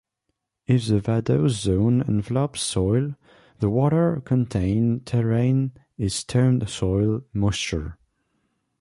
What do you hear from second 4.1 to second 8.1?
contained therein is termed soil moisture.